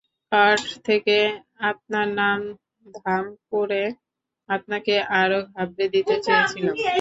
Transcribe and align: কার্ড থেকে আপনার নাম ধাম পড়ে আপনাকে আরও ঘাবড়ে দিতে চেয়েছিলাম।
কার্ড 0.31 0.63
থেকে 0.83 1.17
আপনার 1.61 2.07
নাম 2.21 2.39
ধাম 2.95 3.25
পড়ে 3.51 3.83
আপনাকে 4.49 4.93
আরও 5.21 5.39
ঘাবড়ে 5.51 5.85
দিতে 5.93 6.15
চেয়েছিলাম। 6.25 6.75